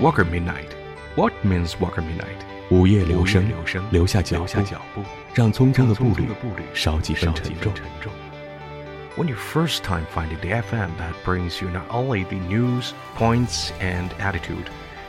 [0.00, 0.70] Walker Midnight.
[1.16, 2.44] What means Walker Midnight?
[2.70, 3.44] 午夜留声，
[3.90, 4.44] 留下脚
[4.94, 5.02] 步，
[5.34, 6.14] 让匆匆的步
[6.56, 7.72] 履少几分沉重。
[9.16, 14.10] When you first time finding the FM that brings you not only the news, points, and
[14.18, 14.66] attitude,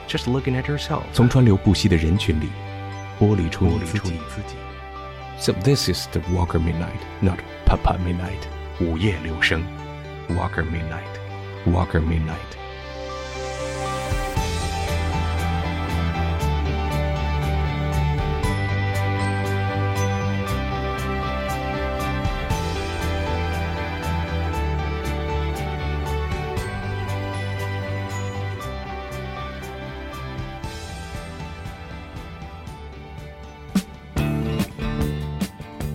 [0.08, 1.04] just looking at yourself.
[1.12, 2.48] 从川流不息的人群里
[3.20, 4.14] 剥离出你自己。
[5.40, 8.48] So this is the Walker Midnight, not Papa Midnight.
[8.80, 9.62] 午夜留声，
[10.30, 11.20] Walker Midnight,
[11.66, 12.56] Walker Midnight.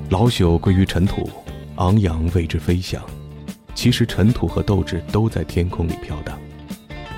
[0.10, 1.30] 老朽归于尘土，
[1.76, 3.04] 昂扬为之飞翔。
[3.76, 6.40] 其实尘土和斗志都在天空里飘荡，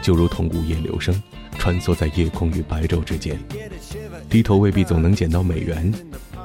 [0.01, 1.21] 就如同午夜流声，
[1.59, 3.39] 穿梭在夜空与白昼之间。
[4.27, 5.93] 低头未必总能捡到美元，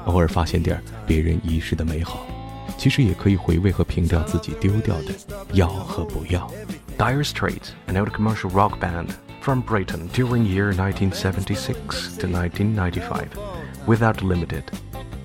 [0.05, 2.27] 偶尔发现点别人遗失的美好，
[2.77, 5.13] 其实也可以回味和凭吊自己丢掉的
[5.53, 6.47] 要和不要。
[6.97, 9.09] Dire Straits, an old commercial rock band
[9.41, 13.29] from Britain during year 1976 to 1995,
[13.87, 14.63] without limited.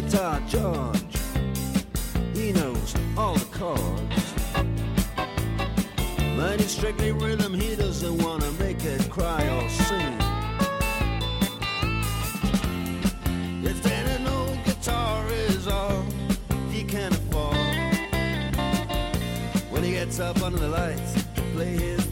[0.00, 1.16] guitar george
[2.34, 4.26] he knows all the chords
[6.36, 10.18] but it's strictly rhythm, he doesn't wanna make it cry or sing.
[13.64, 16.04] If then an old guitar is all
[16.70, 17.56] he can afford,
[19.70, 22.06] when he gets up under the lights to play his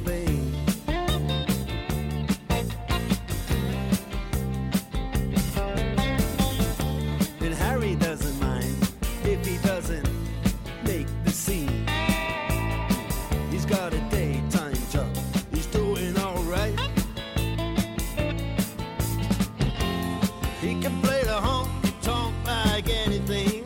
[20.64, 23.62] He can play the honky tonk like anything.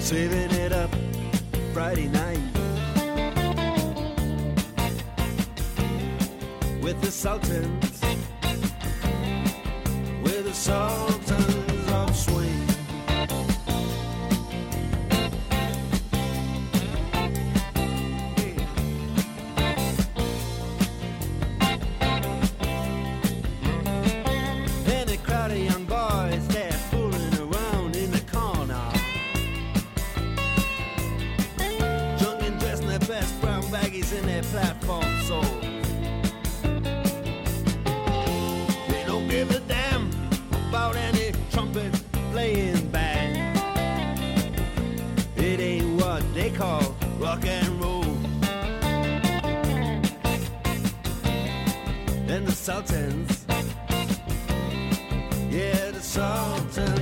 [0.00, 0.90] Saving it up
[1.72, 2.40] Friday night.
[6.82, 8.00] With the Sultans.
[10.24, 11.51] With the Sultans
[46.34, 48.04] they call rock and roll.
[52.28, 53.44] And the Sultans
[55.52, 57.01] yeah, the Sultans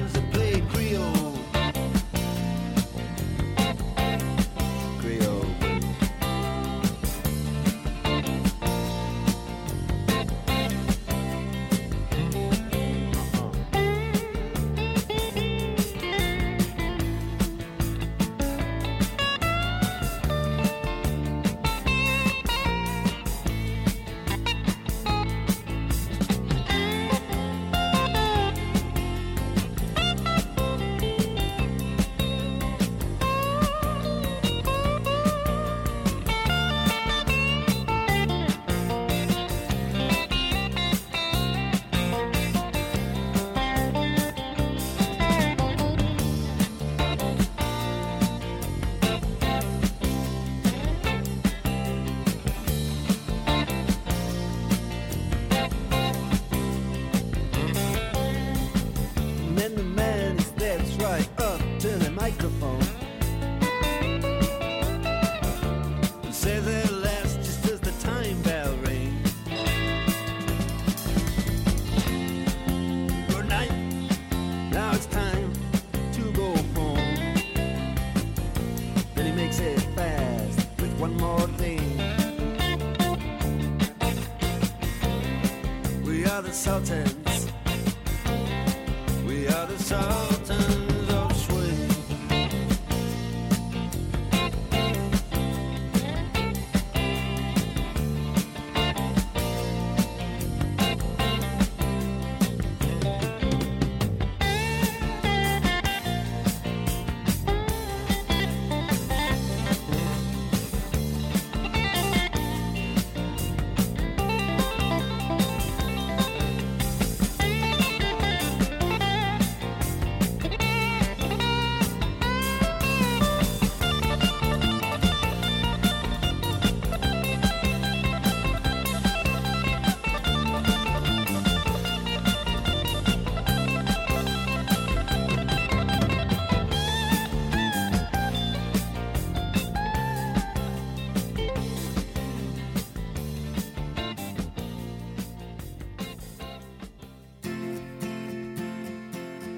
[86.67, 87.20] We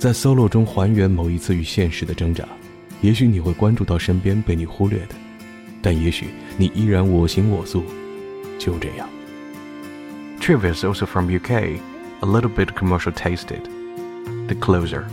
[0.02, 2.44] 在 solo 中还原某一次与现实的挣扎，
[3.02, 5.14] 也许你会关注到身边被你忽略的，
[5.80, 6.26] 但也许
[6.56, 7.84] 你依然我行我素，
[8.58, 9.08] 就这样。”
[10.42, 11.78] Trivia is also from UK,
[12.18, 13.60] a little bit commercial tasted.
[14.48, 15.04] The Closer.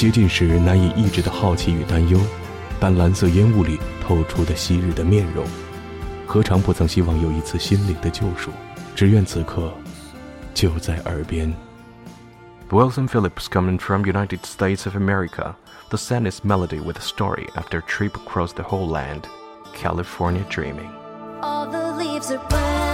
[0.00, 2.18] 接近时难以抑制的好奇与担忧，
[2.80, 5.44] 但蓝色烟雾里透出的昔日的面容，
[6.26, 8.50] 何尝不曾希望有一次心灵的救赎？
[8.96, 9.70] 只愿此刻
[10.54, 11.52] 就在耳边。
[12.70, 15.54] Wilson Phillips coming from United States of America,
[15.90, 19.24] the saddest melody with a story after a trip across the whole land,
[19.74, 20.88] California dreaming.
[21.42, 22.89] All the leaves are burning.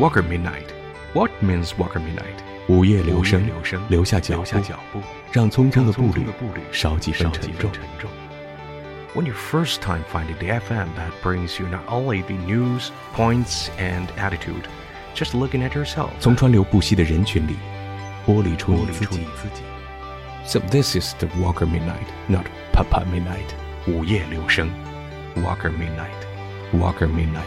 [0.00, 0.72] Walker midnight.
[1.12, 2.38] What means Walker midnight？
[2.68, 3.42] 午夜留声，
[3.90, 4.42] 留下脚
[4.94, 6.24] 步，让匆匆的步履
[6.72, 7.70] 少几分沉重。
[9.14, 14.06] When you first time finding the FM that brings you not only the news, points, and
[14.16, 14.64] attitude,
[15.14, 16.08] just looking at yourself.
[16.18, 17.56] 从川流不息的人群里，
[18.26, 19.20] 剥离出你自己。
[20.46, 23.52] So this is the Walker Midnight, not Papa Midnight.
[23.86, 24.70] 午夜留声
[25.36, 26.08] ，Walker Midnight,
[26.72, 27.44] Walker Midnight.